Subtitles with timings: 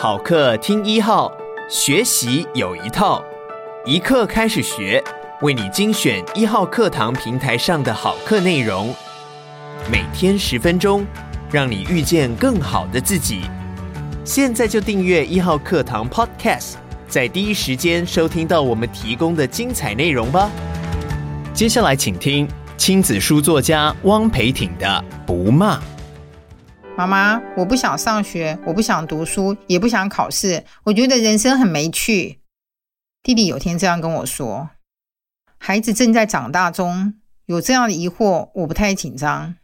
[0.00, 1.28] 好课听一号，
[1.68, 3.20] 学习有一套，
[3.84, 5.02] 一课开始学，
[5.40, 8.94] 为你精选一号课堂平台上的好课内容，
[9.90, 11.04] 每天十分钟，
[11.50, 13.40] 让你遇见更好的自己。
[14.24, 16.74] 现在就订阅一号课堂 Podcast，
[17.08, 20.48] 在第一时间收听到我们提供的精彩内容吧。
[21.52, 22.46] 接下来请听
[22.76, 24.86] 亲子书作家汪培挺的
[25.26, 25.76] 《不骂》。
[26.98, 32.40] 妈妈，我不想上学，我不想读书，也不想考试，我觉得人生很没趣。
[33.22, 34.70] 弟弟有天这样跟我说
[35.58, 37.14] ：“孩子正在长大中，
[37.46, 39.54] 有这样的疑惑，我不太紧张。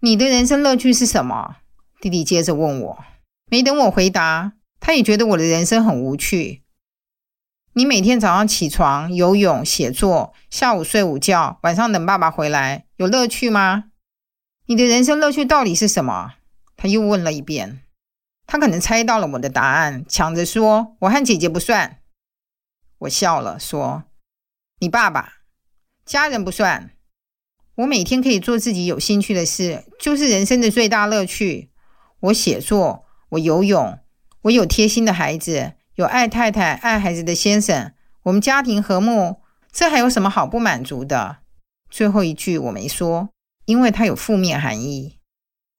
[0.00, 1.58] 你的人生乐趣是什么？”
[2.02, 3.04] 弟弟接着问我，
[3.48, 6.64] 没等我回答，他也觉得我的人生很无趣。
[7.74, 13.84] 你每天早上起床游泳、写作，下午睡午觉，晚上等爸爸回来，有乐趣吗？
[14.66, 16.32] 你的人生乐趣到底是什么？
[16.84, 17.80] 他又问了一遍，
[18.46, 22.02] 他可能猜到了我的答案，抢着说：“我和姐姐不算。”
[23.00, 24.04] 我笑了，说
[24.80, 25.36] ：“你爸爸、
[26.04, 26.90] 家人不算。
[27.76, 31.70] 我每天可以做自己有兴趣的事，就是人生的最大乐趣。
[32.20, 33.98] 我写作，我游泳，
[34.42, 39.40] 我有贴心的孩子，有爱太太、爱孩子的先生，我们家庭和睦，
[39.72, 41.38] 这还有什么好不满足的？”
[41.88, 43.30] 最后一句我没说，
[43.64, 45.18] 因为它有负面含义。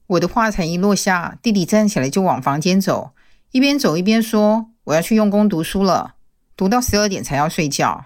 [0.08, 3.12] 我的话才一落下，弟弟站起来就往房间走，
[3.52, 6.16] 一边走一边说：“我要去用功读书了，
[6.56, 8.06] 读到十二点才要睡觉。”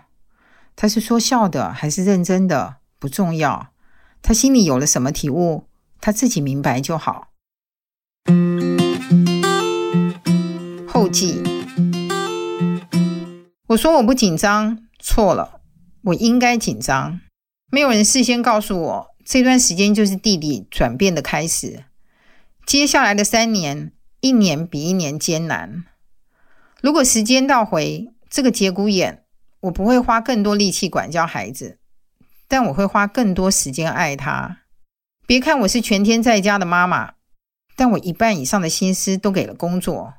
[0.78, 2.78] 他是说笑的还是认真的？
[2.97, 3.67] 不重要，
[4.22, 5.66] 他心里有了什么体悟，
[6.00, 7.28] 他自己明白就好。
[10.88, 11.41] 后记：
[13.67, 15.59] 我说我不紧张，错了，
[16.03, 17.19] 我应该紧张。
[17.72, 21.84] 没有人事先告诉我，这段时间就是弟弟转变的开始。
[22.70, 25.86] 接下来的三年，一年比一年艰难。
[26.84, 29.23] 如果时间倒回这个节骨眼，
[29.62, 31.80] 我不会花更多力气管教孩子，
[32.47, 34.59] 但我会花更多时间爱他。
[35.25, 37.13] 别看我是全天在家的妈妈，
[37.75, 40.13] 但我一半以上的心思都给了工作。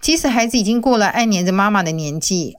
[0.00, 2.58] 即使孩子已经过了爱黏着妈妈的年纪，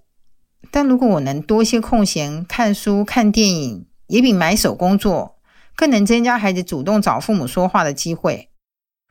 [0.69, 5.37] 但如果我能多些空闲看书、看电影，也比埋首工作
[5.77, 8.47] 更能增加孩子主动找父母说话的机会。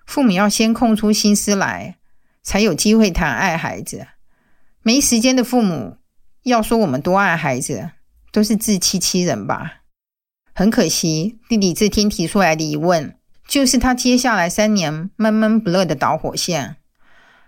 [0.08, 1.98] 父母要先空出心思来，
[2.42, 4.06] 才有机会谈爱孩子。
[4.82, 5.98] 没时间的父母，
[6.44, 7.91] 要说我们多爱孩子，
[8.32, 9.82] 都是自欺欺人吧。
[10.54, 16.76] 很可惜，弟弟这天提出来的疑问，就是他接下来三年闷闷不乐的导火线。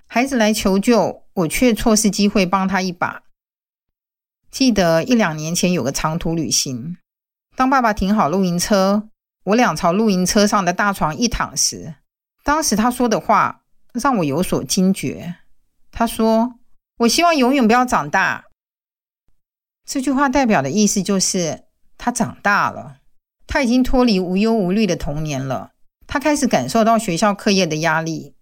[0.07, 3.23] 孩子来求救，我却错失机会帮他一把。
[4.51, 6.99] 记得一两年前有个长途旅行，
[7.57, 9.09] 当爸爸停好露营车，
[9.45, 11.95] 我俩朝露营车上的大床一躺时，
[12.51, 13.63] 当时他说的话
[13.93, 15.37] 让我有所惊觉。
[15.93, 16.55] 他说
[16.99, 18.47] ：“我希望永远不要长大。”
[19.87, 21.67] 这句话代表的意思就是
[21.97, 22.97] 他长大了，
[23.47, 25.71] 他已经脱离无忧无虑的童年了。
[26.09, 28.35] 他开始感受到学校课业的压力，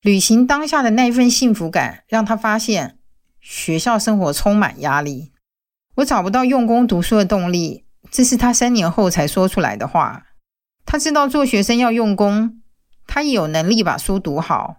[0.00, 3.00] 旅行当下的那一份幸福感让他发现
[3.40, 5.32] 学校生活充满压力。
[5.96, 10.26] 我找不到用功读书的动力，这是他三年后才说出来的话。
[10.84, 12.62] 他知道做学生要用功。
[13.16, 14.76] 他也有能力把书读好，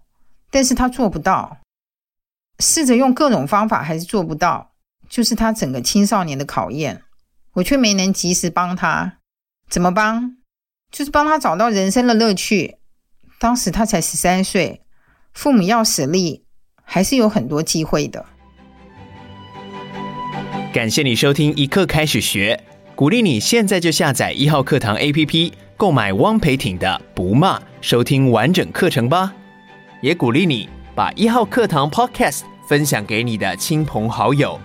[0.51, 1.57] 但是他做不到。
[2.59, 4.73] 试着用各种方法还是做不到，
[5.09, 7.01] 就是他整个青少年的考验。
[7.53, 9.17] 我却没能及时帮他。
[9.67, 10.37] 怎么帮？
[10.91, 12.77] 就是帮他找到人生的乐趣。
[13.39, 14.83] 当时他才十三岁，
[15.33, 16.45] 父母要实力，
[16.83, 18.23] 还是有很多机会的。
[20.71, 25.53] 感谢你收听一课开始学，鼓励你现在就下载一号课堂 APP。
[25.77, 29.31] 购买汪培挺的《不骂》，收听完整课程吧。
[30.01, 34.59] 也鼓励你把一号课堂 Podcast 分享给你的亲朋好友。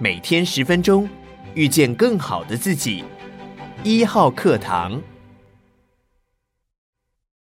[0.00, 1.08] 每天十分钟，
[1.54, 3.04] 遇见更好的自己。
[3.84, 5.00] 一号课堂。